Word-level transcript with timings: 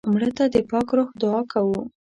مړه 0.13 0.29
ته 0.37 0.43
د 0.53 0.55
پاک 0.69 0.87
روح 0.97 1.09
دعا 1.21 1.41
کوو 1.51 1.81